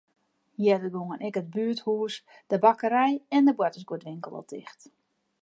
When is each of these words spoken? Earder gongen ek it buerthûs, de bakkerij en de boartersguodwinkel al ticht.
Earder 0.69 0.91
gongen 0.95 1.23
ek 1.27 1.39
it 1.41 1.51
buerthûs, 1.53 2.15
de 2.49 2.57
bakkerij 2.63 3.15
en 3.35 3.43
de 3.47 3.53
boartersguodwinkel 3.57 4.33
al 4.39 4.45
ticht. 4.51 4.79